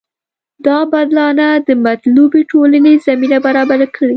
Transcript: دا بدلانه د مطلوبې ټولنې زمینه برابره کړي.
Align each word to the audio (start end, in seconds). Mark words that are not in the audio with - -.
دا 0.65 0.77
بدلانه 0.93 1.47
د 1.67 1.69
مطلوبې 1.85 2.41
ټولنې 2.51 2.93
زمینه 3.07 3.37
برابره 3.45 3.85
کړي. 3.95 4.09